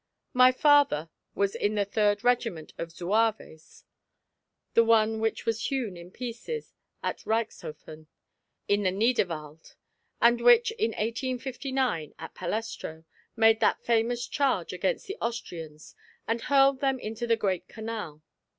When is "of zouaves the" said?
2.79-4.83